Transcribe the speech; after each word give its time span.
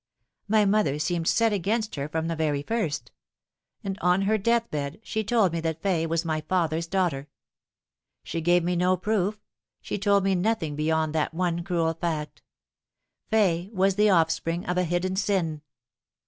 My 0.47 0.65
mother 0.65 0.97
seemed 0.97 1.27
set 1.27 1.53
against 1.53 1.93
her 1.93 2.09
from 2.09 2.25
the 2.27 2.35
very 2.35 2.63
first; 2.63 3.11
and 3.83 3.99
on 3.99 4.23
her 4.23 4.35
death 4.39 4.67
bed 4.71 4.99
she 5.03 5.23
told 5.23 5.53
me 5.53 5.59
that 5.59 5.83
Fay 5.83 6.07
was 6.07 6.25
my 6.25 6.41
father's 6.41 6.87
daughter. 6.87 7.27
She 8.23 8.41
gave 8.41 8.63
me 8.63 8.75
no 8.75 8.97
proof 8.97 9.39
she 9.79 9.99
told 9.99 10.23
me 10.23 10.33
nothing 10.33 10.75
beyond 10.75 11.13
that 11.13 11.35
one 11.35 11.63
cruel 11.63 11.93
fact. 11.93 12.41
Fay 13.29 13.69
was 13.73 13.93
the 13.93 14.09
offspring 14.09 14.65
of 14.65 14.77
hidden 14.77 15.15
sin. 15.15 15.61